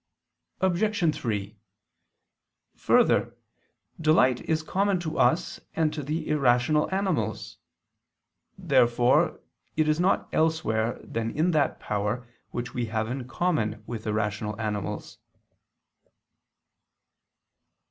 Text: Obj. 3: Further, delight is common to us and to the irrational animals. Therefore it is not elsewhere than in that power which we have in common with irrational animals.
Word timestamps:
Obj. 0.61 1.15
3: 1.15 1.55
Further, 2.75 3.35
delight 3.99 4.41
is 4.49 4.63
common 4.63 4.99
to 5.01 5.19
us 5.19 5.59
and 5.75 5.93
to 5.93 6.01
the 6.01 6.27
irrational 6.27 6.89
animals. 6.91 7.59
Therefore 8.57 9.39
it 9.77 9.87
is 9.87 9.99
not 9.99 10.27
elsewhere 10.33 10.99
than 11.03 11.29
in 11.29 11.51
that 11.51 11.79
power 11.79 12.27
which 12.49 12.73
we 12.73 12.87
have 12.87 13.09
in 13.11 13.27
common 13.27 13.83
with 13.85 14.07
irrational 14.07 14.59
animals. 14.59 15.19